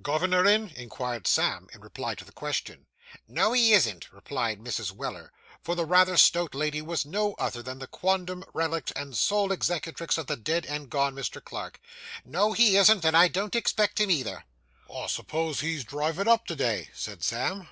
'Governor 0.00 0.46
in?' 0.46 0.68
inquired 0.76 1.26
Sam, 1.26 1.66
in 1.74 1.80
reply 1.80 2.14
to 2.14 2.24
the 2.24 2.30
question. 2.30 2.86
'No, 3.26 3.50
he 3.52 3.72
isn't,' 3.72 4.12
replied 4.12 4.60
Mrs. 4.60 4.92
Weller; 4.92 5.32
for 5.64 5.74
the 5.74 5.84
rather 5.84 6.16
stout 6.16 6.54
lady 6.54 6.80
was 6.80 7.04
no 7.04 7.34
other 7.40 7.60
than 7.60 7.80
the 7.80 7.88
quondam 7.88 8.44
relict 8.54 8.92
and 8.94 9.16
sole 9.16 9.50
executrix 9.50 10.16
of 10.16 10.28
the 10.28 10.36
dead 10.36 10.64
and 10.64 10.90
gone 10.90 11.16
Mr. 11.16 11.42
Clarke; 11.44 11.80
'no, 12.24 12.52
he 12.52 12.76
isn't, 12.76 13.04
and 13.04 13.16
I 13.16 13.26
don't 13.26 13.56
expect 13.56 13.98
him, 14.00 14.12
either.' 14.12 14.44
'I 14.94 15.08
suppose 15.08 15.58
he's 15.58 15.82
drivin' 15.82 16.28
up 16.28 16.46
to 16.46 16.54
day?' 16.54 16.90
said 16.94 17.24
Sam. 17.24 17.68